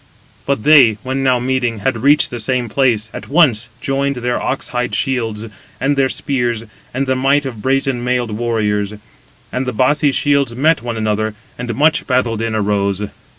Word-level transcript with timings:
But 0.47 0.63
they, 0.63 0.93
when 1.03 1.21
now 1.21 1.37
meeting, 1.37 1.77
they 1.77 1.83
had 1.83 2.01
reached 2.01 2.31
the 2.31 2.39
same 2.39 2.69
place, 2.69 3.11
at 3.13 3.29
once 3.29 3.69
joined 3.81 4.15
their 4.15 4.41
ox 4.41 4.69
hide 4.69 4.95
shields, 4.95 5.45
and 5.79 5.95
their 5.95 6.09
spears, 6.09 6.63
and 6.91 7.05
the 7.05 7.15
might 7.15 7.45
of 7.45 7.61
brazen 7.61 8.03
mailed 8.03 8.31
warriors; 8.31 8.95
and 9.51 9.67
the 9.67 9.73
bossy 9.73 10.11
shields 10.11 10.55
met 10.55 10.81
one 10.81 10.97
another, 10.97 11.35
and 11.55 11.75
much 11.75 12.07
battle 12.07 12.35
din 12.35 12.55
arose. 12.55 13.09